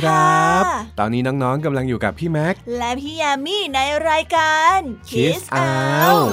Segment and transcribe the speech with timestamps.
[0.00, 0.62] ครับ
[0.98, 4.78] ตอนนี้น้องๆกำลังอยู่กับพี่แม็ก และพี่ยามีในรายการ
[5.10, 6.32] Kiss Out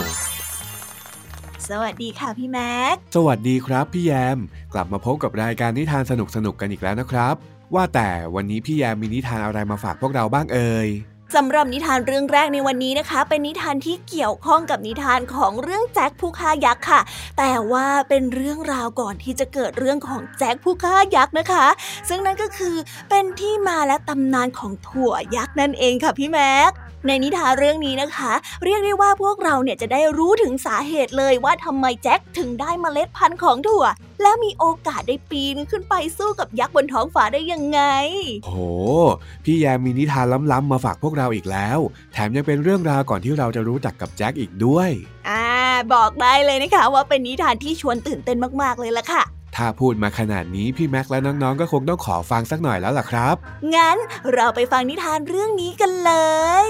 [1.70, 4.38] สวัสดีค่ะพี่แม็ก สวัสดีครับพี่แยม
[4.74, 6.14] กลับมาพบกับรายการนิทานส
[6.46, 7.36] นุกๆกันอีกแล้วนะครับ
[7.76, 10.88] ว่าแต่วันนี้พี่แยมมีนิทานอะไรมาฝากพวกเราบ้างเอ่ย
[11.36, 17.02] สำหรับนิทานเรื่องแรกในวันนี้นะคะ เป็นนิทานที่เกี่ยวข้องกับนิทานของเรื่องแจ็คผู้ฆ่ายักษ์ค่ะ
[17.38, 21.66] แต่ว่าเป็นเรื่องราวก่อนที่จะเกิดเรื่องของแจ็คผู้ฆ่ายักษ์นะคะ
[22.10, 22.76] ซึ่งนั่นก็คือ
[23.10, 26.72] เป็นที่มาและตำนานของถั่วยักษ์นั่นเองค่ะพี่แม็ก
[27.08, 28.32] ในนิทานเรื่องนี้นะคะ
[28.64, 33.86] เรียกได้ว่าพวกเราเนี่ยจะได้รู้ถึงสาเหตุเลยว่าทำไมแจ็คถึงได้เมล็ดพันธุ์ของถั่ว
[34.22, 37.82] และมีโอกาสได้ปีนขึ้นไปสู้กับยักษ์บนท้องฟ้าได้ยังไง
[38.46, 38.52] โห
[39.44, 41.80] พี่แยมมีนิทานล้ำๆมาฝากพวกเราอีกแล้ว
[42.14, 44.90] แถมยังเป็นเรื่องราวก่อนที่เราจะรู้จักกับแจ็คอีกด้วย
[45.30, 45.48] อ่า
[45.94, 49.24] บอกได้เลยนะคะว่าเป็นนิทานที่ชวนตื่นเต้นมากๆเลยล่ะค่ะ
[49.56, 53.36] ถ้าพูดมาขนาดนี้พี่แม็กและน้องๆ ก็คงต้องขอฟังสักหน่อยแล้วล่ะครับ
[53.76, 53.98] งั้น
[54.34, 56.12] เราไปฟังนิทานเรื่องนี้กันเล
[56.66, 56.68] ย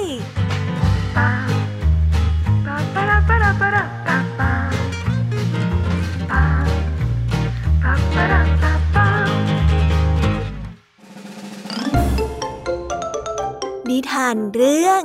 [13.89, 15.01] นิทานเรื่อง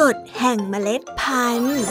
[0.00, 1.84] กฎแห่งเมล็ดพันธุ์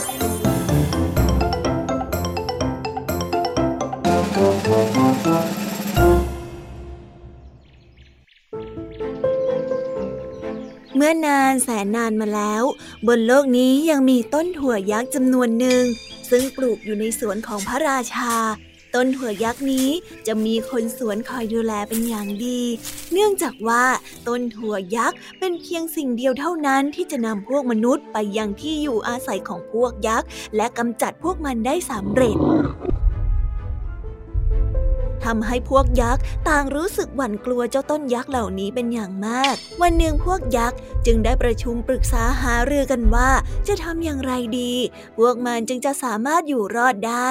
[10.95, 12.63] เมื่อนานแสนนานมาแล้ว
[13.07, 15.83] บนโลกนี้ยังมีต้นถั่วยักษ์จำนวนหนึ่ง
[16.29, 18.33] ซึ่งปลูกอยู่ในสวนของพระราชา
[18.95, 19.87] ต้นถั่วยักษ์นี้
[20.27, 22.61] จะมีคนสวนคอยดูแลเป็นอย่างดี
[23.11, 23.83] เนื่องจากว่า
[24.27, 32.37] ต้นถั่วยักษ์เป็นเพียงสิ่งเดียวเท่านั้นที่จะนำพวกมนุษย์ไปยังที่อยู่อาศัยของพวกยักษ์และกำจัดพวกมันได้สำเร็จ
[35.25, 43.29] ทำให้พวกยักษ์ต่างรู้สึกหวั่นกลัวเจ้าต้นยักษ์เหล่านี้เป็นอย่างมาก วันหนึ่งพวกยักษ์จึงได้ประชุมปรึกษาหารือกันว่า
[43.67, 44.73] จะทำอย่างไรดี
[45.17, 47.29] พวกมันจึงจะสามารถอยู่รอดได้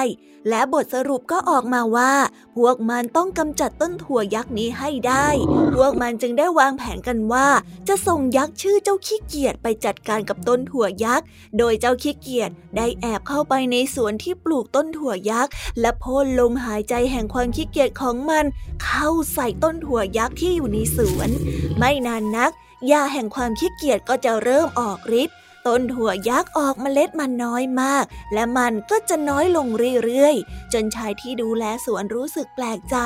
[0.49, 2.13] และบทสรุปก็ออกมาว่า
[2.57, 5.27] พวกมันต้องกำจัดต้นถั่วยักษ์นี้ให้ได้
[5.75, 7.47] พวกมันจึงได้วางแผนกันว่า
[7.87, 11.25] จะส่งยักษ์ชื่อเจ้าขี้เกียจไปจัดการกับต้นถั่วยักษ์
[11.57, 18.45] โดยเจ้าขี้เกียจได้แอบเข้าไปในสวนที่ปลูกต้นถั่วยักษ์และพ่นลมหายใจแห่งความขี้เกียจของมัน
[18.83, 21.29] เข้าใส่ต้นถั่วยักษ์ที่อยู่ในสวน
[21.77, 22.51] ไม่นานนัก
[22.87, 29.67] หญ้าแห่งความขี้เกียจก็จะเริ่มออกฤทธิ์ต้นถั่วยักษ์ออกเมล็ดมันน้อยมาก และมันก็จะน้อยลง
[30.03, 32.97] เรื่อยๆ จนชายที่ดูแลสวนรู้สึกแปลกใจ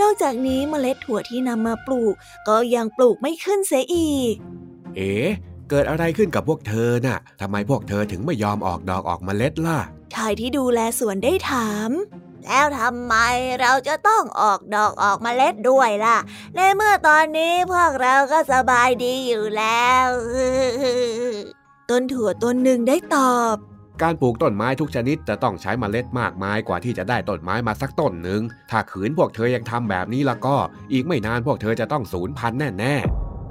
[0.00, 2.14] นอกจากนี้เมล็ดถั่วที่นำมาปลูก
[2.48, 4.34] ก็ยังปลูกไม่ขึ้นเสียอีก
[4.96, 5.12] เอ๋
[5.70, 9.78] เกิดอะไรขึ้นกับพวกเธอน่ะทำไมพวกเธอถึงไม่ยอมออกดอกออกเมล็ดล่ะ
[10.14, 11.90] ชายที่ดูแลสวนได้ถาม
[12.48, 13.14] แล้วทำไม
[13.60, 16.16] เราจะต้องออกดอกออกมาเล็ดด้วยล่ะ
[16.54, 20.08] ในเมื่อตอนนี้พวกเราก็สบายดีอยู่แล้ว
[21.90, 23.56] ต้นถั่วต้นหนึ่งได้ตอบ
[24.02, 30.56] การปลูกต้นไม้ทุกชนิดจะต้องใช้เมล็ดมากมายกว่าที่จะได้ต้นไม้มาสักต้นหนึ่ง ถ้าขืนพวกเธอยังทำแบบนี้แล้วก็
[30.92, 32.94] อีกไม่นานพวกเธอจะต้องสูญพันธุ์แน่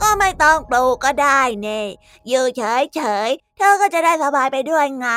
[0.01, 1.81] ก็ไม่ต้องปลูกก็ได้เน่
[2.27, 5.09] อยู่เฉยเฉยๆเธอก็จะได้สบายไปด้วยไง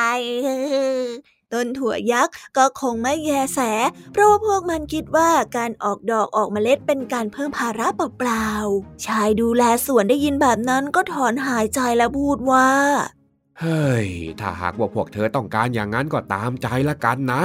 [1.55, 3.61] ต้นถั่วยักษ์ก็คงไม่แยแส
[4.12, 14.06] เพราะว่าพวกมันคิดว่าการออกดอกออกเมล็ดเป็นการเพิ่มภาระเปล่าๆ ชายดูแลสวนได้ยินแบบนั้นก็ถอนหายใจและพูดว่าๆเฮ้ย
[14.41, 17.43] ถ้าหากว่าพวกเธอต้องการอย่างนั้นก็ตามใจละกันนะ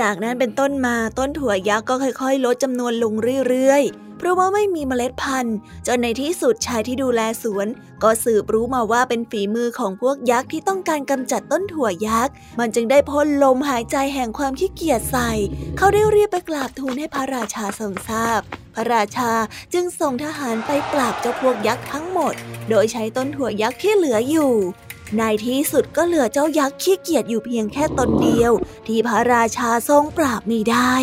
[0.00, 3.14] จากนั้นเป็นต้นมาต้นถั่วยักษ์ก็ค่อยๆ ลดจำนวนลง
[3.48, 5.56] เรื่อยๆ เพราะว่าไม่มีเมล็ดพันธุ์
[5.86, 7.66] จนในที่สุดชายที่ดูแลสวน
[8.02, 15.30] ก็สืบรู้มาว่าเป็นฝีมือของพวกยักษ์ที่ต้องการกำจัดต้นถั่วยักษ์ มันจึงได้พ่นลมหายใจแห่งความขี้เกียจใส่
[15.76, 18.40] เขาได้เรียบไปกราบทูลให้พระราชาทรงทราบ
[18.74, 19.32] พระราชา
[19.72, 22.34] จึงส่งทหารไปปราบเจ้าพวกยักษ์ทั้งหมด
[22.70, 24.54] โดยใช้ต้นถั่วยักษ์ที่เหลืออยู่
[25.18, 28.52] ในที่สุดก็เหลือเจ้ายักษ์ขี้เกียจอยู่เพียงแค่ตนเดียว
[28.86, 30.94] ที่พระราชาทรงปราบม่ได้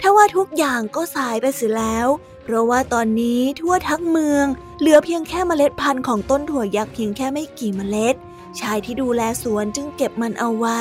[0.00, 2.08] ทว่าทุกอย่างก็สายไปเสียแล้ว
[2.44, 4.46] เพราะว่าตอนนี้ทั่วทั้งเมือง
[4.80, 8.14] เหลือเพียงแค่เมล็ดพันธุ์ของต้นถั่วยักษ์เพียงแค่ไม่กี่เมล็ด
[8.60, 10.80] ชายที่ดูแลสวนจึงเก็บมันเอาไว้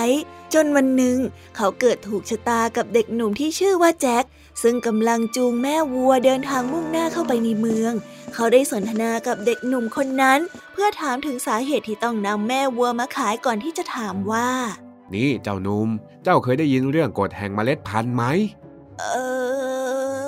[0.54, 1.18] จนวันหนึ่ง
[1.56, 4.24] เขาเกิดถูกชะตากับเด็กหนุ่มที่ชื่อว่าแจ็ค
[4.64, 7.94] ซึ่งกำลังจูงแม่วัวเดินทางมุ่งหน้าเข้าไปในเมือง
[8.34, 10.40] เขาได้สนทนากับเด็กหนุ่มคนนั้น
[10.74, 14.50] เพื่อถามถึงสาเหตุที่ต้องนำแม่วัวมาขายก่อนที่จะถามว่า
[15.14, 15.90] นี่เจ้าหนุ่ม
[16.24, 18.24] เจ้าเคยได้ยินเรื่องกฎแห่งเมล็ดพันธุ์ไหม
[19.00, 19.04] เอ
[20.26, 20.28] อ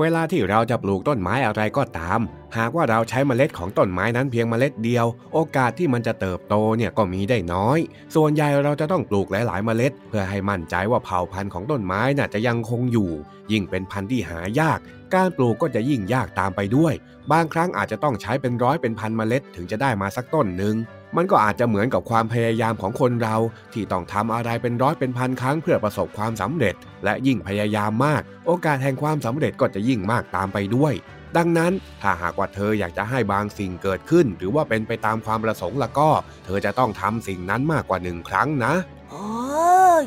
[0.00, 2.20] เวลาที่เราจะปลูกต้นไม้อะไรก็ตาม
[2.56, 7.78] หากว่าเราใช้เมล็ดของต้นไม้นั้นเพียงเมล็ดเดียว โอกาสที่มันจะเติบโตเนี่ยก็มีได้น้อย
[8.14, 13.10] ส่วนใหญ่เราจะต้องปลูกหลาย ๆ เมล็ด เพื่อให้มั่นใจว่าเผ่าพันธุ์ของต้นไม้น่ะจะยังคงอยู่
[13.52, 14.78] ยิ่งเป็นพันธุ์ที่หายาก
[15.14, 16.94] การปลูกก็จะยิ่งยากตามไปด้วย
[17.32, 20.74] บางครั้งอาจจะต้องใช้เป็นร้อยเป็นพันเมล็ดถึงจะได้มาสักต้นหนึ่ง
[21.16, 23.36] มันก็อาจจะเหมือนกับความพยายามของคนเรา
[23.72, 26.74] ที่ต้องทำอะไรเป็นร้อยเป็นพันครั้งเพื่อประสบความสำเร็จ
[27.04, 30.94] และยิ่งพยายามมาก โอกาสแห่งความสำเร็จก็จะยิ่งมากตามไปด้วย
[31.36, 31.72] ดังนั้น
[32.02, 36.10] ถ้าหากว่าเธออยากจะให้บางสิ่งเกิดขึ้น หรือว่าเป็นไปตามความประสงค์ละก็
[36.44, 38.74] เธอจะต้องทำสิ่งนั้นมากกว่าหนึ่งครั้งนะ
[39.12, 39.26] อ๋อ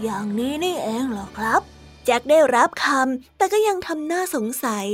[0.03, 1.61] อย่างนี้นี่เองเหรอครับ
[2.05, 4.85] แจ็คได้รับคำแต่ก็ยังทำหน้าสงสัย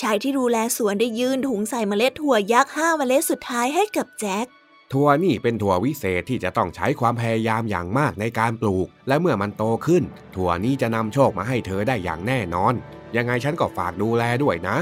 [0.00, 4.46] ชายที่ดูแลสวนได้ยื่นถุงใส่เมล็ดถั่วยักษ์ห้าเมล็ดสุดท้ายให้กับแจ็ค
[4.92, 10.02] ถั่วนี่เป็นถั่ววิเศษที่จะต้องใช้ความพยายามอย่างมากในการปลูก และเมื่อมันโตขึ้น
[10.34, 12.74] ถั่วนี้จะนำโชคมาให้เธอได้อย่างแน่นอน
[13.16, 14.76] ยังไงฉันก็ฝากดูแลด้วยนะ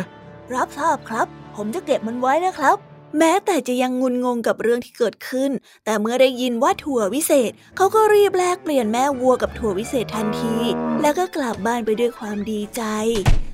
[0.55, 1.27] รับทราบครับ
[1.57, 2.77] ผมจะเก็บมันไว้นะครับ
[3.19, 5.51] แม้แต่จะยังงุนงงกับเรื่องที่เกิดขึ้น
[5.85, 10.57] แต่เมื่อได้ยินว่าถั่ววิเศษ เขาก็รีบแลกเปลี่ยนแม่วัวกับถั่ววิเศษทันที
[11.03, 12.83] แล้วก็กลับบ้านไปด้วยความดีใจ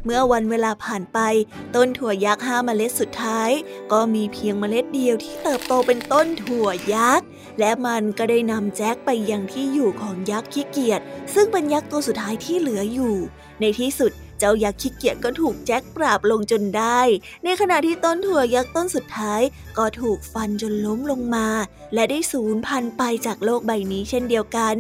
[0.08, 1.18] เมื่อวันเวลาผ่านไป
[1.74, 3.50] ต้นถั่วยักษ์ห้าเมล็ดสุดท้าย
[3.92, 7.26] ก็มีเพียงเมล็ดเดียวที่เติบโตเป็นต้นถั่วยักษ์
[7.60, 11.00] และมันก็ได้นำแจ็คไปยังที่อยู่ของยักษ์ขี้เกียจ
[11.34, 13.14] ซึ่งเป็นยักษ์ตัวสุดท้ายที่เหลืออยู่
[13.60, 17.00] ในที่สุดเจ้ายักษ์ขี้เกียจก็ถูกแจ็คปราบลงจนได้
[17.44, 19.40] ในขณะที่ต้นถั่วยักษ์ต้นสุดท้าย
[19.78, 21.48] ก็ถูกฟันจนล้มลงมา
[21.94, 24.76] และได้สูญพันธุ์ไปจากโลกใบนี้เช่นเดียวกัน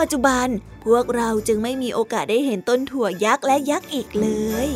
[0.00, 0.48] ปัจจุบัน
[0.86, 4.28] พวกเราจึงไม่มีโอกาสได้เห็นต้นถั่วยักษ์และยักษ์อีกเล
[4.66, 4.68] ย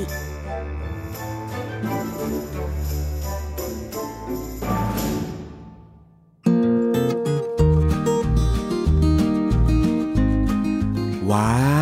[11.30, 11.73] ว้า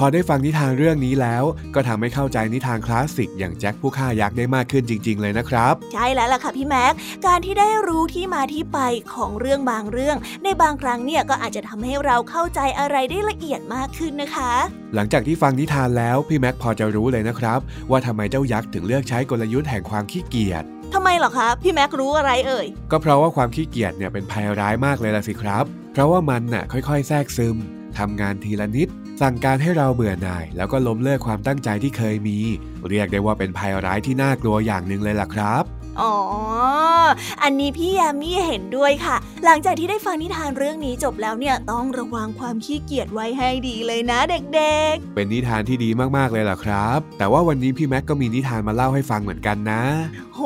[0.00, 6.92] พอได้ฟังนิทานเรื่องนี้แล้ว ก็ทำให้เข้าใจนิทานคลาสสิก อย่างแจ็คผู้ฆ่ายักษ์ได้มากขึ้นจริง ๆ เลยนะครับ ใช่แล้วล่ะค่ะพี่แม็ก
[7.26, 8.78] การที่ได้รู้ที่มาที่ไป
[9.14, 14.52] ของเรื่องบางเรื่อง ในบางครั้งเนี่ยก็อาจจะทำให้เราเข้าใจอะไรได้ละเอียดมากขึ้นนะคะ
[14.94, 17.60] หลังจากที่ฟังนิทานแล้วพี่แม็กพอจะรู้เลยนะครับ
[17.90, 20.64] ว่าทำไมเจ้ายักษ์ถึงเลือกใช้กลยุทธ์แห่งความขี้เกียจ
[20.94, 27.58] ทำไมหรอคะพี่แม็กรู้อะไรเอ่ย ก็เพราะว่าความขี้เกียจเนี่ยเป็นภัยร้ายมากเลยล่ะสิครับ เพราะว่ามันน่ะค่อย ๆ แทรกซึม
[27.98, 28.88] ทำงานทีละนิด
[29.20, 32.38] สั่งการให้เราเบื่อหน่าย แล้วก็ล้มเลิกความตั้งใจที่เคยมี
[32.88, 36.14] เรียกได้ว่าเป็นภัยร้ายที่น่ากลัวอย่างหนึ่งเลยล่ะครับ อ๋อ
[37.42, 44.18] อันนี้พี่ยามีเห็นด้วยค่ะ หลังจากที่ได้ฟังนิทานเรื่องนี้จบแล้วเนี่ยต้องระวังความขี้เกียจไว้ให้ดีเลยนะ
[44.54, 49.82] เด็กๆ เป็นนิทานที่ดีมากๆเลยล่ะครับ แต่ว่าวันนี้พี่แม็กก็มีนิทานมาเล่าให้ฟังเหมือนกันนะ
[50.34, 50.40] โห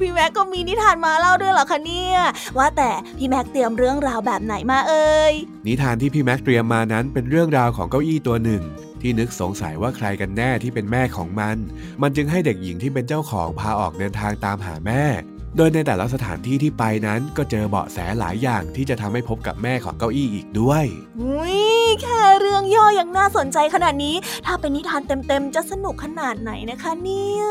[0.00, 2.18] พี่แม็กก็มีนิทานมาเล่าด้วยเหรอคะเนี่ย
[2.58, 5.32] ว่าแต่พี่แม็กเตรียมเรื่องราวแบบไหนมาเอ่ย
[5.66, 8.62] นิทานที่พี่แม็กเตรียมมานั้นเป็นเรื่องราวของเก้าอี้ตัวหนึ่ง
[9.04, 11.56] ที่นึกสงสัยว่าใครกันแน่ที่เป็นแม่ของมัน
[12.02, 15.04] มันจึงให้เด็กหญิงที่เป็นเจ้าของพาออกเดินทางตามหาแม่
[15.56, 20.84] โดยในแต่ละสถานที่ที่ไปนั้นก็เจอเบาะแสหลายอย่างที่จะทำให้พบกับแม่ของเก้าอี้อีกด้วย
[21.20, 21.58] อุ้ย
[22.02, 24.14] แค่เรื่องย่อยังน่าสนใจขนาดนี้
[24.46, 27.44] ถ้าเป็นนิทานเต็มๆ จะสนุกขนาดไหนนะคะเนี่ย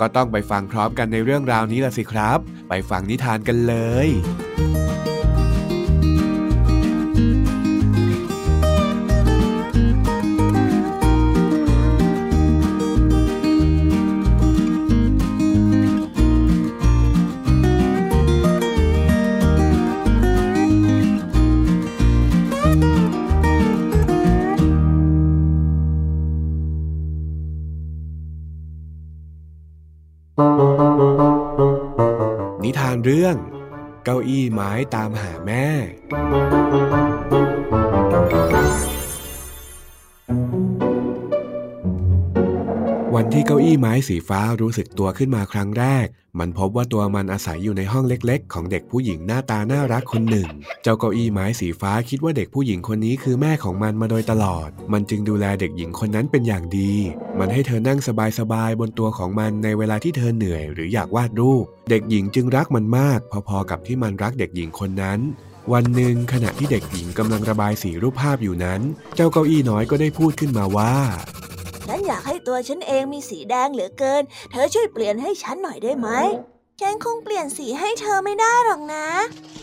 [0.00, 2.38] ก็ต้องไปฟังพร้อมกันในเรื่องราวนี้ละสิครับ
[2.68, 3.74] ไปฟังนิทานกันเล
[4.06, 4.08] ย
[34.08, 35.64] เก้าอี้ไม้ตามหาแม่
[43.38, 46.06] ที่เก้าอี้ไม้สีฟ้ารู้สึกตัวขึ้นมาครั้งแรก
[46.38, 50.48] มันพบว่าตัวมันอาศัยอยู่ในห้องเล็กๆ ของเด็กผู้หญิงหน้าตาน่ารักคนหนึ่ง
[50.82, 56.92] เจ้าเก้าอี้ไม้สีฟ้าคิดว่าเด็กผู้หญิงคนนี้คือแม่ของมันมาโดยตลอด มันจึงดูแลเด็กหญิงคนนั้นเป็นอย่างดี
[57.38, 57.98] มันให้เธอนั่ง
[58.38, 65.20] สบายๆบนตัวของมันในเวลาที่เธอเหนื่อยหรืออยากวาดรูป เด็กหญิงจึงรักมันมาก พอๆกับที่มันรักเด็กหญิงคนนั้น
[65.72, 68.80] วันหนึ่งขณะที่เด็กหญิงกำลังระบายสีรูปภาพอยู่นั้น
[69.14, 70.94] เจ้าเก้าอี้น้อยก็ได้พูดขึ้นมาว่า
[71.86, 76.08] ฉันอยากให้ตัวฉันเองมีสีแดงเหลือเกิน เธอช่วยเปลี่ยนให้ฉันหน่อยได้ไหม
[76.80, 79.06] ฉันคงเปลี่ยนสีให้เธอไม่ได้หรอกนะ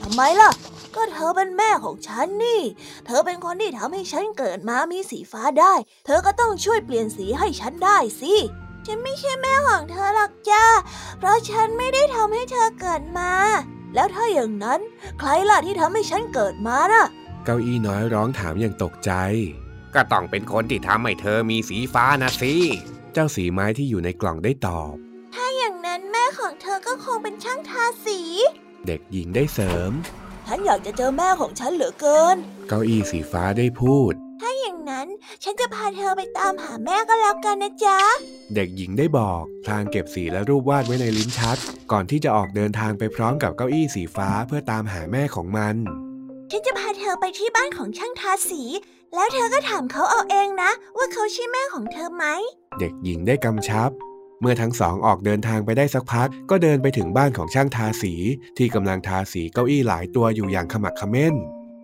[0.01, 0.51] ทำไมล่ะ
[0.95, 2.61] ก็เธอเป็นแม่ของฉันนี่
[3.05, 5.73] เธอเป็นคนที่ทำให้ฉันเกิดมามีสีฟ้าได้
[6.05, 8.33] เธอก็ต้องช่วยเปลี่ยนสีให้ฉันได้สิ
[8.87, 10.65] ฉันไม่ใช่แม่ของเธอหรอกจ้า
[11.17, 13.31] เพราะฉันไม่ได้ทำให้เธอเกิดมา
[13.95, 14.79] แล้วถ้าอย่างนั้น
[15.19, 17.05] ใครล่ะที่ทำให้ฉันเกิดมาน่ะ
[17.45, 19.11] เก้าอี้น้อยร้องถามอย่างตกใจ
[19.95, 22.55] ก็ต้องเป็นคนที่ทำให้เธอมีสีฟ้านะสิ
[23.13, 24.93] เจ้าสีไม้ที่อยู่ในกล่องได้ตอบ
[25.33, 28.19] ถ้าอย่างนั้นแม่ของเธอก็คงเป็นช่างทาสี
[28.87, 29.91] เด็กหญิงได้เสริม
[30.47, 35.07] ฉันอยากจะเจอแม่ของฉันเหลือเกิน เก้าอี้สีฟ้าได้พูด ถ้าอย่างนั้น
[35.43, 37.99] ฉันจะพาเธอไปตามหาแม่ก็แล้วกันนะจ๊ะ
[38.55, 41.59] เด็กหญิงได้บอกพลางเก็บสีและรูปวาดไว้ในลิ้นชัก
[41.91, 45.75] ก่อนที่จะออกเดินทางไปพร้อมกับเก้าอี้สีฟ้าเพื่อตามหาแม่ของมัน
[46.51, 48.63] ฉันจะพาเธอไปที่บ้านของช่างทาสี
[49.15, 52.25] แล้วเธอก็ถามเขาเอาเองนะ ว่าเขาใช่แม่ของเธอไหม
[52.79, 53.89] เด็กหญิงได้กำชับ
[54.41, 58.13] เมื่อทั้งสองออกเดินทางไปได้สักพัก ก็เดินไปถึงบ้านของช่างทาสี
[58.57, 61.35] ที่กำลังทาสีเก้าอี้หลายตัวอยู่อย่างขมักเขม้น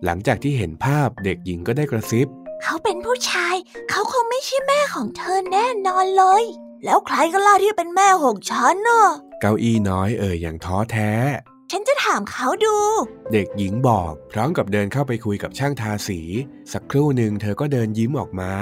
[0.04, 2.26] หลังจากที่เห็นภาพเด็กหญิงก็ได้กระซิบ
[2.62, 3.54] เขาเป็นผู้ชาย
[3.90, 6.44] เขาคงไม่ใช่แม่ของเธอแน่นอนเลย
[6.84, 9.04] แล้วใครกันล่ะที่เป็นแม่ของฉันน่ะ
[9.40, 11.10] เก้าอี้น้อยเอ่ยอย่างท้อแท้
[11.72, 12.76] ฉันจะถามเขาดู
[13.32, 16.20] เด็กหญิงบอก พร้อมกับเดินเข้าไปคุยกับช่างทาสี
[16.72, 18.52] สักครู่หนึ่งเธอก็เดินยิ้มออกมา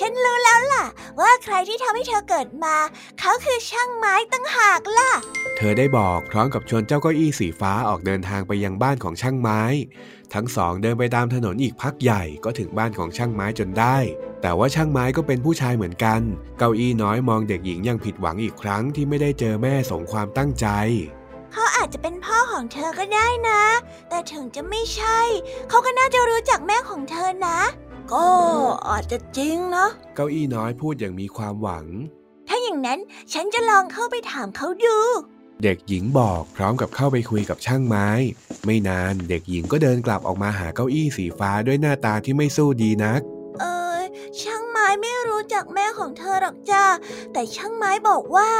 [0.00, 0.86] ฉันรู้แล้วล่ะ
[1.20, 2.76] ว่าใครที่ทำให้เธอเกิดมา
[3.20, 5.12] เขาคือช่างไม้ตั้งหากล่ะ
[5.56, 9.62] เธอได้บอกพร้อมกับชวนเจ้าเก้าอี้สีฟ้าออกเดินทางไปยังบ้านของช่างไม้
[10.34, 13.96] ทั้งสองเดินไปตามถนนอีกพักใหญ่ก็ถึงบ้านของช่างไม้จนได้
[14.42, 16.20] แต่ว่าช่างไม้ก็เป็นผู้ชายเหมือนกัน
[16.58, 20.68] เก้าอี้น้อยมองเด็กหญิงยังผิดหวังอีกครั้งที่ไม่ได้เจอแม่สมความตั้งใจ
[21.58, 23.62] เขาอาจจะเป็นพ่อของเธอก็ได้นะ
[24.08, 25.18] แต่ถึงจะไม่ใช่
[25.68, 27.60] เขาก็น่าจะรู้จักแม่ของเธอนะ
[28.12, 28.28] ก็
[28.88, 31.86] อาจจะจริงนะเก้าอี้น้อยพูดอย่างมีความหวัง
[32.48, 33.00] ถ้าอย่างนั้น
[33.32, 34.98] ฉันจะลองเข้าไปถามเขาดู
[35.62, 38.08] เด็กหญิงบอกพร้อมกับเข้าไปคุยกับช่างไม้
[38.66, 43.35] ไม่นานเด็กหญิงก็เดินกลับออกมาหาเก้าอี้สีฟ้าด้วยหน้าตาที่ไม่สู้ดีนักเออ
[44.40, 46.84] ช่างไม้ไม่รู้จักแม่ของเธอหรอกจ้า
[47.32, 48.50] แต่ช่างไม้บอกว่า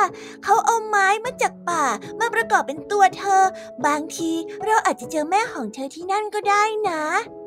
[0.45, 1.85] เขาเอาไม้มาจากป่า
[2.21, 3.43] มาประกอบเป็นตัวเธอ
[3.87, 4.33] บางที
[4.65, 7.03] เราอาจจะเจอแม่ของเธอที่นั่นก็ได้นะ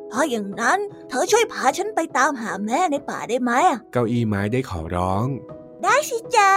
[0.09, 0.79] เพราะอย่างนั้น
[1.09, 5.25] เธอช่วยพาฉันไปตามหาแม่ในป่าได้ไหมอะเก้าอี้ไม้ได้ขอร้อง
[5.83, 6.51] ได้สิจ๊ะ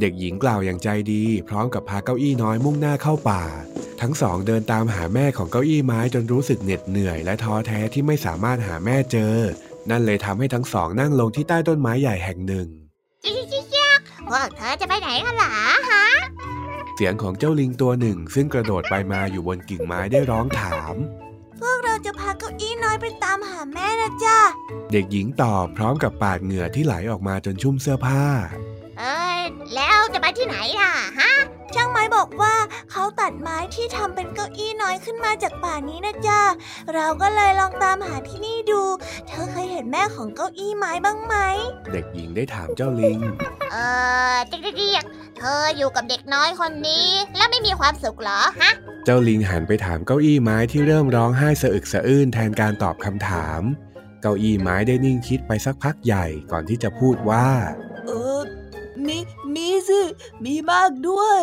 [0.00, 3.42] เด็กหญิงกล่าวอย่างใจดี พร้อมกับพาเก้าอี้น้อยมุ่งหน้าเข้าป่า
[4.00, 9.36] ทั้งสองเดินตามหาแม่ของเก้าอี้ไม้จนรู้สึกเหน็ดเหนื่อยและท้อแท้ที่ไม่สามารถหาแม่เจอ
[9.90, 12.68] นั่นเลยทำให้ทั้งสองนั่งลงที่ใต้ต้นไม้ใหญ่แห่งหนึ่ง
[13.24, 15.48] จิ๊กจิ๊กจิ๊กพวกเธอจะไปไหนกันล่ะ
[15.90, 16.06] ฮะ
[16.94, 20.94] เสียงของเจ้าลิงตัวหนึ่ง ซึ่งกระโดดไปมาอยู่บนกิ่งไม้ได้ร้องถาม
[21.60, 24.38] พวกเราจะพาเก้าอี้น้อยไปตามหาแม่นะจ๊ะ
[24.92, 28.22] เด็กหญิงตอบพร้อมกับปาดเหงื่อที่ไหลออกมาจนชุ่มเสื้อผ้า
[28.98, 31.32] เอ้ ยแล้วจะไปที่ไหนล่ะฮะ
[31.74, 32.54] ช่างไม้บอกว่า
[32.90, 36.40] เขาตัดไม้ที่ทำเป็นเก้าอี้น้อยขึ้นมาจากป่านี้นะจ๊ะ
[36.94, 38.82] เราก็เลยลองตามหาที่นี่ดู
[39.28, 41.34] เธอเคยเห็นแม่ของเก้าอี้ไม้บ้างไหม
[41.92, 43.20] เด็กหญิงได้ถามเจ้าลิง
[43.72, 43.76] เอ
[44.32, 44.34] อ
[44.76, 45.04] เรียก
[45.38, 48.72] เธออยู่กับเด็กน้อยคนนี้ แล้วไม่มีความสุขเหรอฮะ
[49.04, 53.60] เจ้าลิงหันไปถามเก้าอี้ไม้ที่เริ่มร้องไห้สะอึกสะอื้นแทนการตอบคำถาม
[54.22, 57.97] เก้าอี้ไม้ได้นิ่งคิดไปสักพักใหญ่ก่อนที่จะพูดว่าเออมีมีสิ
[60.44, 61.40] มีมากด้วย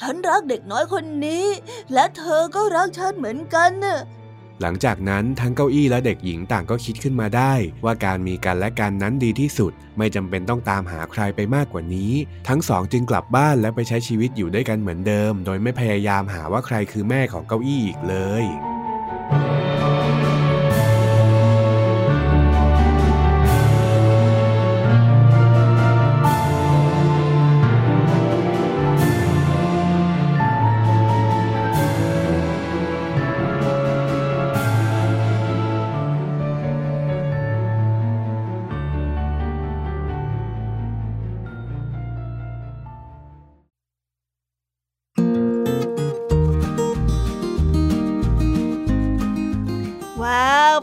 [0.00, 1.46] ฉันรักเด็กน้อยคนนี้
[1.92, 4.00] และเธอก็รักฉันเหมือนกันน่ะ
[4.60, 7.52] หลังจากนั้นทั้งเก้าอี้และเด็กหญิงต่างก็คิดขึ้นมาได้
[7.84, 12.12] ว่าการมีกันและกันนั้นดีที่สุด ไม่จำเป็นต้องตามหาใครไปมากกว่านี้
[12.48, 18.44] ทั้งสองจึงกลับบ้านและไปใช้ชีวิตอยู่ด้วยกันเหมือนเดิม โดยไม่พยายามหาว่าใครคือแม่ของเก้าอี้อีกเลย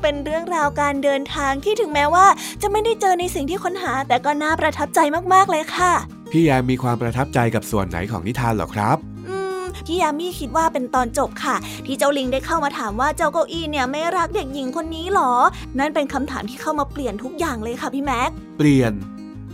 [0.07, 2.25] เป็นเรื่องราวการเดินทางที่ถึงแม้ว่า
[2.61, 4.99] จะไม่ได้เจอในสิ่งที่ค้นหา แต่ก็น่าประทับใจ
[5.33, 5.93] มากๆเลยค่ะ
[6.31, 8.97] พี่แยมมีความประทับใจกับส่วนไหนของนิทานเหรอครับ
[9.27, 15.31] อืมพี่ยามีคิดว่าเป็นตอนจบค่ะ ที่เจ้าลิงได้เข้ามาถามว่าเจ้าเก้าอี้เนี่ยไม่รักเด็กหญิงคนนี้หรอ
[15.79, 18.93] นั่นเป็นคำถามที่เข้ามาเปลี่ยนทุกอย่างเลยค่ะพี่แม็ก เปลี่ยน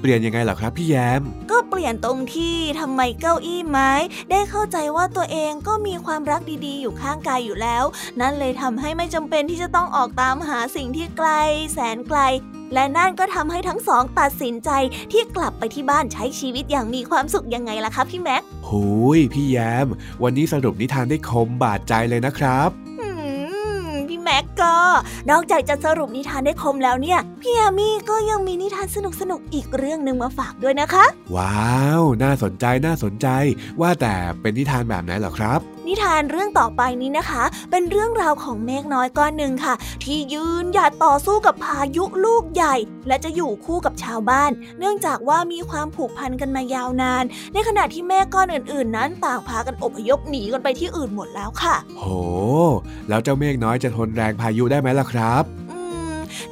[0.03, 3.91] เปลี่ยนยังไงเหรอครับพี่แยมก็เปลี่ยนตรงที่ทำไมเก้าอี้ไม้
[4.31, 7.83] ได้เข้าใจว่าตัวเองก็มีความรักดีๆ อยู่ข้างกายอยู่แล้ว
[8.21, 11.29] นั่นเลยทำให้ไม่จำเป็นที่จะต้องออกตามหาสิ่งที่ไกล
[11.73, 12.19] แสนไกล
[12.73, 14.69] และนั่นก็ทำให้ทั้งสองตัดสินใจ
[15.11, 18.83] ที่กลับไปที่บ้านใช้ชีวิตอย่างมีความสุขยังไงล่ะคะพี่แม็กหู
[19.17, 19.87] ยพี่แยม
[20.23, 22.82] วันนี้สรุปนิทานได้คมบาดใจเลยนะครับอืมพี่
[24.33, 24.77] แม็กก็
[25.31, 28.97] นอกจากจะสรุปนิทานได้คมแล้วเนี่ย พี่ยามี่ก็ยังมีนิทานส
[29.31, 33.27] นุกๆอีกเรื่องหนึ่งมาฝากด้วยนะคะ ว้าว น่าสนใจน่าสนใจ
[33.81, 39.73] ว่าแต่เป็นนิทานแบบไหนเหรอครับ นิทานเรื่องต่อไปนี้นะคะ เป็นเรื่องราวของเมฆน้อยก้อนหนึ่งค่ะ
[40.03, 42.75] ที่ยืนหยัดต่อสู้กับพายุลูกใหญ่
[43.07, 47.23] และจะอยู่คู่กับชาวบ้าน เนื่องจากว่ามีความผูกพันกันมายาวนาน
[47.53, 52.05] ในขณะที่เมฆก้อนอื่นๆ นั้นต่างพากันอพยพหนีกันไปที่อื่นหมดแล้วค่ะ โห
[53.09, 55.43] แล้วเจ้าเมฆน้อยจะทนแรงพายุได้ไหมล่ะครับ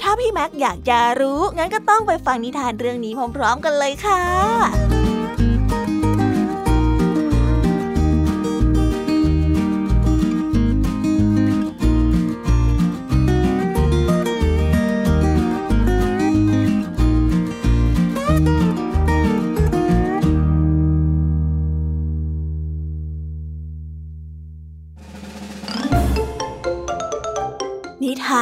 [0.02, 5.01] ถ้าพี่แม็กอยากจะรู้ งั้นก็ต้องไปฟังนิทานเรื่องนี้พร้อมๆกันเลยค่ะ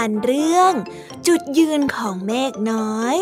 [0.09, 0.73] านเรื่อง
[1.27, 3.17] จุดยืนของเมฆน้อย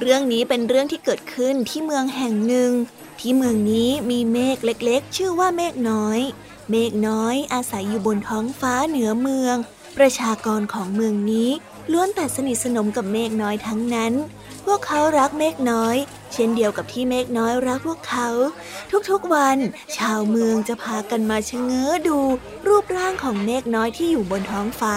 [0.00, 2.70] เรื่องนี้เป็นเรื่องที่เกิดขึ้นที่เมืองแห่งหนึ่ง
[3.20, 6.20] ที่เมืองนี้มีเมฆเล็กๆ ชื่อว่าเมฆน้อย
[6.70, 9.56] เมฆน้อยอาศัยอยู่บนท้องฟ้าเหนือเมือง
[9.96, 11.50] ประชากรของเมืองนี้
[11.92, 14.12] ล้วนแต่สนิทสนมกับเมฆน้อยทั้งนั้น
[14.64, 15.96] พวกเขารักเมฆน้อย
[16.32, 18.28] เช่นเดียวกับที่เมฆน้อยรักพวกเขา
[19.10, 19.58] ทุกๆวัน
[19.96, 22.18] ชาวเมืองจะพากันมาชะเง้อดู
[22.66, 24.96] รูปร่างของเมฆน้อยที่อยู่บนท้องฟ้า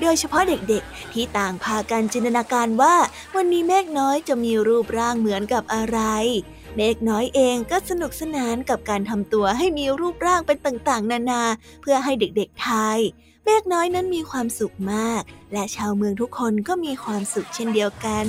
[0.00, 2.94] โดยเฉพาะเด็กๆ ที่ต่างพากันจินตนาการว่า
[3.36, 6.00] วันนี้เมฆน้อยจะมีรูปร่างเหมือนกับอะไร
[6.76, 11.42] เมฆน้อยเองก็สนุกสนานกับการทำตัวให้มีรูปร่างเป็นต่างๆ นานา
[11.82, 12.98] เพื่อให้เด็กๆทาย
[13.44, 15.22] เมฆน้อยนั้นมีความสุขมาก
[15.52, 18.26] และชาวเมืองทุกคนก็มีความสุขเช่นเดียวกัน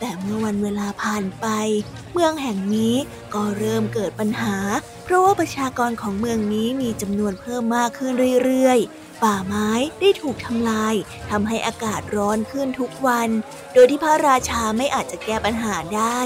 [0.00, 1.46] แต่เมื่อวันเวลาผ่านไป
[2.12, 2.94] เมืองแห่งนี้
[3.34, 4.56] ก็เริ่มเกิดปัญหา
[5.04, 8.12] เพราะว่าประชากรของเมืองนี้มีจำนวนเพิ่มมากขึ้น
[8.44, 10.94] เรื่อยๆ ป่าไม้ได้ถูกทำลาย
[11.30, 13.28] ทำให้อากาศร้อนขึ้นทุกวัน
[13.74, 16.20] โดยที่พระราชาไม่อาจจะแก้ปัญหาได้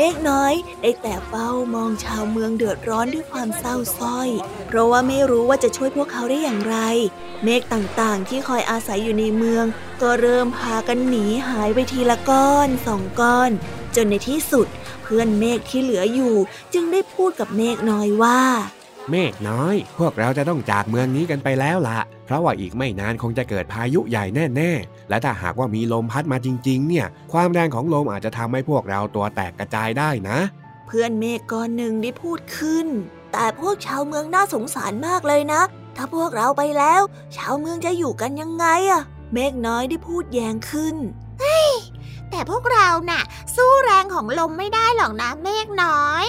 [0.00, 4.28] เมฆน้อยได้แต่เฝ้ามองชาวเมืองเดือดร้อนด้วยความเศร้าส้อย
[4.66, 6.76] เพราะว่าไม่รู้ว่าจะช่วยพวกเขาได้อย่างไร
[7.44, 9.64] เมฆต่างๆ ที่คอยอาศัยอยู่ในเมือง
[10.02, 13.50] ก็เริ่มพากันหนีหายไปทีละก้อนสองก้อน
[13.96, 14.66] จนในที่สุด
[15.02, 16.34] เพื่อนเมฆที่เหลืออยู่
[16.74, 18.40] จึงได้พูดกับเมฆน้อยว่า
[19.10, 24.24] เมฆน้อย พวกเราจะต้องจากเมืองนี้กันไปแล้วละเพราะว่าอีกไม่นานคงจะเกิดพายุใหญ่
[24.56, 30.38] แน่ๆ และถ้าหากว่ามีลมพัดมาจริง ๆ เนี่ย ความแรงของลมอาจจะทำให้พวกเราตัวแตกกระจายได้นะ
[30.86, 32.86] เพื่อนเมฆก้อนหนึ่งได้พูดขึ้น
[33.32, 35.62] แต่พวกชาวเมืองน่าสงสารมากเลยนะ
[35.96, 37.02] ถ้าพวกเราไปแล้ว
[37.36, 39.02] ชาวเมืองจะอยู่กันยังไงอะ
[39.34, 40.96] เมฆน้อยได้พูดแย้งขึ้น
[41.40, 41.70] เฮ้ย
[42.30, 43.22] แต่พวกเราน่ะ
[43.56, 46.26] สู้แรงของลมไม่ได้หรอกนะเมฆน้อย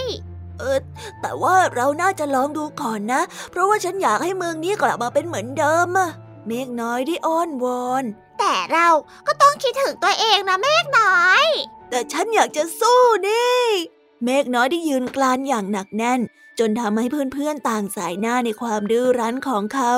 [0.59, 0.79] เออ
[1.21, 6.09] แต่ว่าเราน่าจะลองดูก่อนนะ เพราะว่าฉันอยากให้เมืองนี้กลับมาเป็นเหมือนเดิมอะ
[6.47, 8.03] เมฆน้อยได้อ้อนวอน
[8.39, 8.87] แต่เรา
[9.27, 11.47] ก็ต้องคิดถึงตัวเองนะเมฆน้อย
[11.89, 13.63] แต่ฉันอยากจะสู้นี่
[14.23, 16.19] เมฆน้อยได้ยืนกลานอย่างหนักแน่น
[16.59, 19.93] จนทำให้เพื่อนๆต่างสายหน้าในความดื้อรั้นของเขา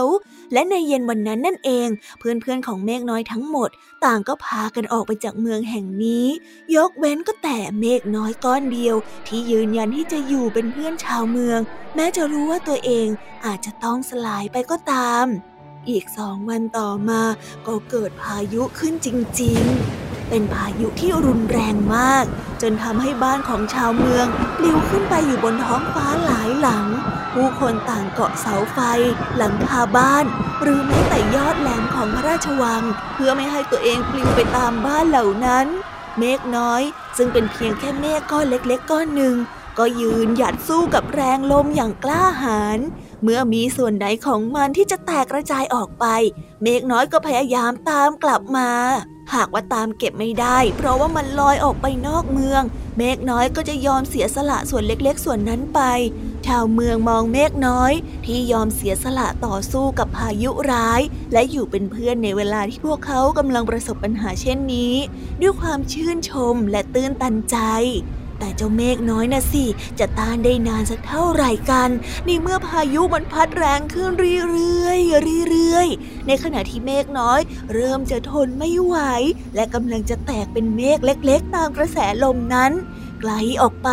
[0.54, 1.88] และในเย็นวันนั้นนั่นเอง
[2.20, 3.70] เพื่อนๆของเมฆน้อยทั้งหมด
[4.06, 6.26] ต่างก็พากันออกไปจากเมืองแห่งนี้
[6.76, 8.96] ยกเว้นก็แต่เมฆน้อยก้อนเดียว
[9.28, 11.60] ที่ยืนยันที่จะอยู่เป็นเพื่อนชาวเมือง
[11.96, 13.08] แม้จะรู้ว่าตัวเอง
[13.46, 15.26] อาจจะต้องสลายไปก็ตาม
[15.90, 17.22] อีกสองวันต่อมา
[17.68, 19.08] ก็เกิดพายุขึ้นจ
[19.42, 20.01] ริง ๆ
[20.32, 22.26] เป็นพายุที่รุนแรงมาก
[22.62, 24.26] จนทำให้บ้านของชาวเมือง
[24.58, 26.88] ปลิวขึ้นไปอยู่บนท้องฟ้าหลายหลัง
[27.34, 28.80] ผู้คนต่างเกาะเสาไฟ
[29.38, 30.26] หลังคาบ้าน
[30.62, 35.68] หรือแม้แต่ยอดแหลมของพระราชวัง เพื่อไม่ให้ตัวเองปลิวไปตามบ้านเหล่านั้น
[36.18, 36.82] เมฆน้อย
[37.18, 39.36] ซึ่งเป็นเพียงแค่เมฆก้อนเล็กๆ ก้อนหนึ่ง
[39.78, 42.80] ก็ยืนหยัดสู้กับแรงลมอย่างกล้าหาญ
[43.24, 46.06] เมื่อมีส่วนใดของมันที่จะแตกกระจายออกไป
[46.62, 48.70] เมฆน้อยก็พยายามตามกลับมา
[49.34, 52.64] หากว่าตามเก็บไม่ได้ เพราะว่ามันลอยออกไปนอกเมือง
[52.98, 55.82] เมฆน้อยก็จะยอมเสียสละส่วนเล็กๆ ส่วนนั้นไป
[56.48, 57.94] ชาวเมืองมองเมฆน้อย
[58.26, 61.02] ที่ยอมเสียสละต่อสู้กับพายุร้าย
[61.34, 64.94] และอยู่เป็นเพื่อนในเวลาที่พวกเขากำลังประสบปัญหาเช่นนี้
[65.42, 67.58] ด้วยความชื่นชมและตื้นตันใจ
[68.42, 69.66] แต่เจ้าเมฆน้อยนะสิ
[70.00, 71.90] จะต้านได้นานสักเท่าไหร่กัน
[72.26, 74.12] ในเมื่อพายุมันพัดแรงขึ้น
[74.52, 77.40] เรื่อยๆเรื่อยๆ ในขณะที่เมฆน้อย
[77.74, 78.96] เริ่มจะทนไม่ไหว
[79.56, 82.72] และกำลังจะแตกเป็นเมฆเล็กๆ ตามกระแสลมนั้น
[83.22, 83.90] ไกลออกไป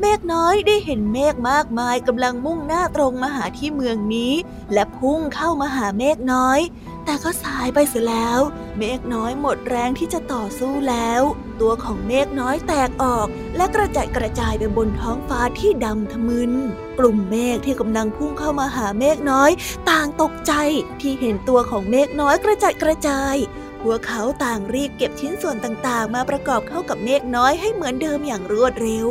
[0.00, 4.32] เมฆน้อยได้เห็นเมฆมากมายกำลังมุ่งหน้าตรงมาหาที่เมืองนี้
[4.72, 6.60] และพุ่งเข้ามาหาเมฆน้อย
[7.04, 8.40] แต่ก็สายไปเสียแล้ว
[8.78, 11.22] เมฆน้อยหมดแรงที่จะต่อสู้แล้ว
[11.60, 16.52] ตัวของเมฆน้อยแตกออกและกระจายกระจายไปบนท้องฟ้าที่ดำทะมึน
[16.98, 19.50] กลุ่มเมฆที่กำลังพุ่งเข้ามาหาเมฆน้อย
[19.90, 20.52] ต่างตกใจ
[21.00, 23.36] ที่เห็นตัวของเมฆน้อยกระจายกระจาย
[23.82, 29.08] พวกเขาต่างรีบเก็บชิ้นส่วนต่างๆ มาประกอบเข้ากับเมฆน้อยให้เหมือนเดิมอย่างรวดเร็ว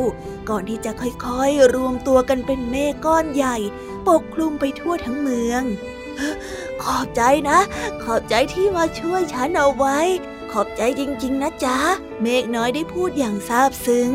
[0.50, 3.58] ก่อนที่จะค่อยๆ รวมตัวกันเป็นเมฆก้อนใหญ่
[4.08, 5.64] ปกคลุมไปทั่วทั้งเมือง
[6.84, 7.60] ขอบใจนะ
[8.04, 10.00] ขอบใจที่มาช่วยฉันเอาไว้
[10.52, 11.78] ขอบใจจริง ๆ นะจ๊ะ
[12.22, 14.12] เมฆน้อยได้พูดอย่างซาบซึ้ง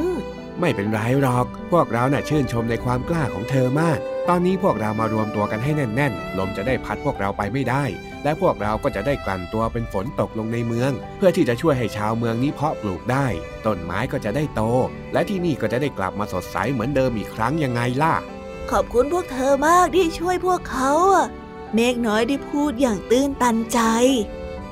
[0.60, 7.84] ไม่เป็นไรหรอก พวกเราน่ะชื่นชมในความกล้าของเธอมาก ตอนนี้พวกเรามารวมตัวกันให้แน่น ๆ ลมจะได้พัดพวกเราไปไม่ได้
[8.24, 13.26] และพวกเราก็จะได้กลั่นตัวเป็นฝนตกลงในเมือง เพื่อที่จะช่วยให้ชาวเมืองนี้เพาะปลูกได้
[13.66, 14.62] ต้นไม้ก็จะได้โต
[15.12, 18.14] และที่นี่ก็จะได้กลับมาสดใสเหมือนเดิมอีกครั้งยังไงล่ะ
[18.70, 21.26] ขอบคุณพวกเธอมากที่ช่วยพวกเขาอะ
[21.74, 23.78] เมฆน้อยได้พูดอย่างตื้นตันใจ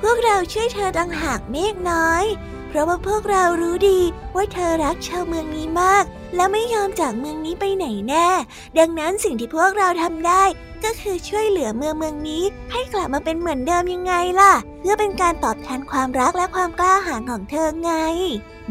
[0.01, 2.23] พวกเราช่วยเธอดังหากเมฆน้อย
[2.67, 3.99] เพราะว่าพวกเรารู้ดี
[4.35, 6.03] ว่าเธอรักชาวเมืองนี้มาก
[6.35, 8.27] และไม่ยอมจากเมืองนี้ไปไหนแน่
[8.77, 10.43] ดังนั้นสิ่งที่พวกเราทำได้
[10.83, 17.91] ก็คือช่วยเหลือเมืองเมืองนี้ ให้กลับมาเป็นเหมือนเดิมยังไงล่ะ เพื่อเป็นการตอบแทนความรักและความกล้าหาญของเธอไง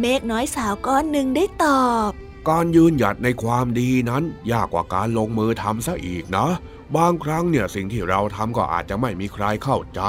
[0.01, 2.11] เมฆน้อยสาวก้อนหนึ่งได้ตอบ
[2.51, 6.49] การยืนหยัดในความดีนั้น ยากกว่าการลงมือทำซะอีกนะ
[6.97, 10.01] บางครั้งเนี่ยสิ่งที่เราทำก็อาจจะไม่มีใครเข้าใจ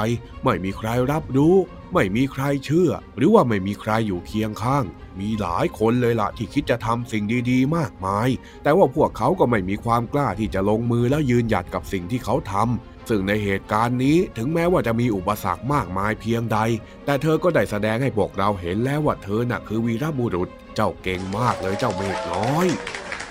[0.44, 1.56] ไม่มีใครรับรู้
[1.94, 4.86] ไม่มีใครเชื่อ หรือว่าไม่มีใครอยู่เคียงข้าง
[5.20, 8.28] มีหลายคนเลยล่ะที่คิดจะทำสิ่งดีๆ มากมาย
[8.64, 16.60] แต่ว่าพวกเขาก็ไม่มีความกล้าที่จะลงมือแล้วยืนหยัดกับสิ่งที่เขาทำ ซึ่งในเหตุการณ์นี้ถึงแม้ว่าจะมีอุปสรรคมากมายเพียงใด
[17.06, 22.68] แต่เธอก็ได้แสดงให้พวกเราเห็นแล้วว่าเธอน่ะคือวีรบุรุษ เจ้าเก่งมากเลยเจ้าเมฆน้อย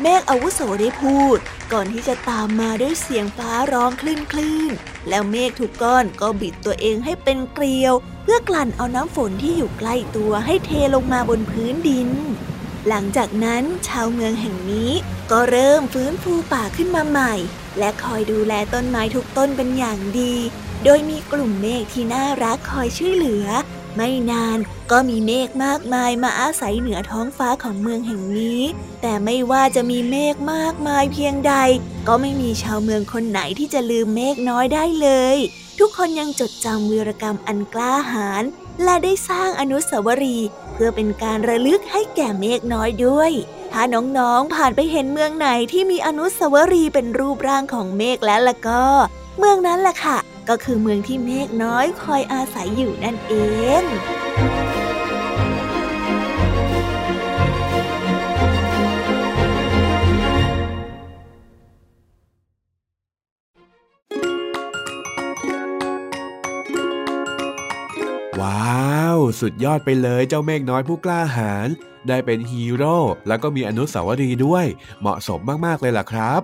[0.02, 1.38] เมฆอาวุโสได้พูด
[1.72, 4.70] ก่อนที่จะตามมาด้วยเสียงฟ้าร้องคลื่นคลื่น
[5.08, 12.10] แล้วเมฆทุกก้อนก็บิดตัวเองให้เป็นเกลียว เพื่อกลั่นเอาน้ำฝนที่อยู่ใกล้ตัวให้เทลงมาบนพื้นดิน
[12.88, 14.90] หลังจากนั้นชาวเมืองแห่งนี้
[15.30, 17.34] ก็เริ่มฟื้นฟูป่าขึ้นมาใหม่
[17.78, 20.34] และคอยดูแลต้นไม้ทุกต้นเป็นอย่างดี
[20.84, 23.46] โดยมีกลุ่มเมฆที่น่ารักคอยช่วยเหลือ
[23.96, 24.58] ไม่นาน
[24.90, 28.62] ก็มีเมฆมากมายมาอาศัยเหนือท้องฟ้าของเมืองแห่งนี้
[29.02, 31.54] แต่ไม่ว่าจะมีเมฆมากมายเพียงใด
[32.08, 35.36] ก็ไม่มีชาวเมืองคนไหนที่จะลืมเมฆน้อยได้เลย
[35.78, 38.44] ทุกคนยังจดจำวีรกรรมอันกล้าหาญ
[38.84, 43.32] และได้สร้างอนุสาวรีย์เพื่อเป็นการระลึกให้แก่เมฆน้อยด้วย
[43.78, 48.84] ถ้าน้องๆผ่านไปเห็นเมืองไหนที่มีอนุสาวรีย์เป็นรูปร่างของเมฆแล้วล่ะก็
[49.38, 50.16] เมืองนั้นแหละค่ะ
[50.48, 53.34] ก็คือเมืองที่เมฆน้อยคอยอาศัยอยู่นั่นเอ
[53.80, 53.82] ง
[68.40, 71.70] ว้าว สุดยอดไปเลยเจ้าเมฆน้อยผู้กล้าหาญ
[72.08, 72.96] ได้เป็นฮีโร่
[73.28, 74.66] แล้วก็มีอนุสาวรีย์ด้วย
[75.00, 76.42] เหมาะสมมากๆเลยล่ะครับ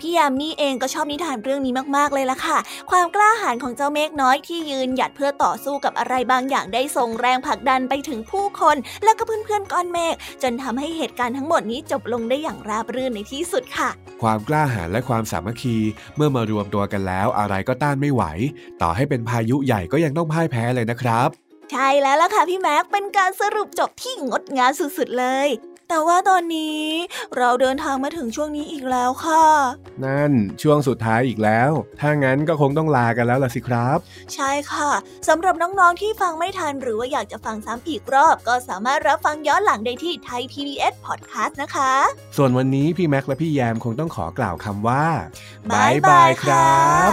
[0.00, 2.58] พี่ยามนี่เองก็ชอบนิทานเรื่องนี้มากๆเลยล่ะค่ะ
[2.90, 13.88] ความกล้าหาญของเจ้าเมฆน้อยที่ยืนหยัดเพื่อต่อสู้กับอะไรบางอย่างได้ส่งแรงผลักดันไปถึงผู้คน และก็เพื่อนๆก้อนเมฆจนทำให้เหตุการณ์ทั้งหมดนี้จบลงได้อย่างราบรื่นในที่สุดค่ะ
[14.22, 15.76] ความกล้าหาญและความสามัคคี
[16.16, 18.22] เมื่อมารวมตัวกันแล้วอะไรก็ต้านไม่ไหว
[18.82, 25.48] ต่อให้เป็นพายุใหญ่ก็ยังต้องพ่ายแพ้เลยนะครับ ใช่แล้วล่ะค่ะพี่แม็กเป็นการสรุปจบที่งดงามสุดๆเลย
[25.90, 26.82] แต่ว่าตอนนี้
[27.36, 29.44] เราเดินทางมาถึงช่วงนี้อีกแล้วค่ะ
[30.04, 33.98] นั่นช่วงสุดท้ายอีกแล้ว ถ้างั้นก็คงต้องลากันแล้วล่ะสิครับ
[34.34, 34.90] ใช่ค่ะ
[35.28, 41.92] สำหรับน้องๆที่ฟังไม่ทันหรือว่าอยากจะฟังซ้ำอีกรอบ ก็สามารถรับฟังย้อนหลังได้ที่ไทย PBS Podcast นะคะ
[42.36, 45.04] ส่วนวันนี้พี่แม็กและพี่แยมคงต้องขอกล่าวคำว่า
[45.70, 47.12] บ๊ายบายครับ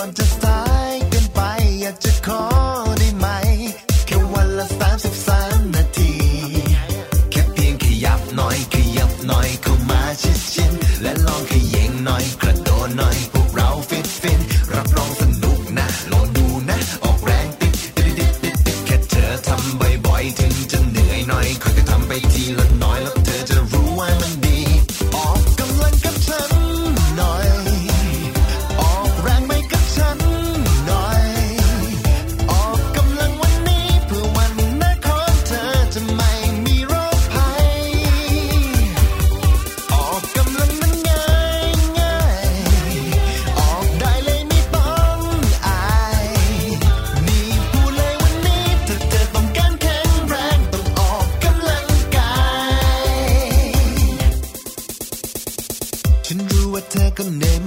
[0.00, 1.40] ก่อนจะสายเกินไป
[1.80, 2.57] อยากจะขอ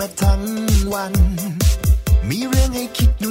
[0.03, 0.43] มาทั้ง
[0.93, 1.13] วัน
[2.29, 3.30] มีเรื่องให้คิดดู